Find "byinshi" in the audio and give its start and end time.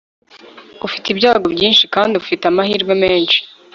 1.55-1.83